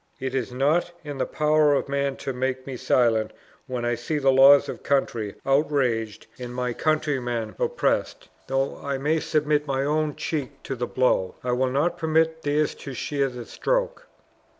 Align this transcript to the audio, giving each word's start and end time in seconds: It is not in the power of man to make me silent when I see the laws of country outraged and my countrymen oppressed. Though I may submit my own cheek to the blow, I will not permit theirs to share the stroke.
It 0.19 0.33
is 0.33 0.51
not 0.51 0.91
in 1.03 1.19
the 1.19 1.27
power 1.27 1.75
of 1.75 1.87
man 1.87 2.15
to 2.25 2.33
make 2.33 2.65
me 2.65 2.75
silent 2.75 3.33
when 3.67 3.85
I 3.85 3.93
see 3.93 4.17
the 4.17 4.31
laws 4.31 4.67
of 4.67 4.81
country 4.81 5.35
outraged 5.45 6.25
and 6.39 6.55
my 6.55 6.73
countrymen 6.73 7.53
oppressed. 7.59 8.27
Though 8.47 8.77
I 8.83 8.97
may 8.97 9.19
submit 9.19 9.67
my 9.67 9.83
own 9.83 10.15
cheek 10.15 10.63
to 10.63 10.75
the 10.75 10.87
blow, 10.87 11.35
I 11.43 11.51
will 11.51 11.69
not 11.69 11.99
permit 11.99 12.41
theirs 12.41 12.73
to 12.81 12.95
share 12.95 13.29
the 13.29 13.45
stroke. 13.45 14.07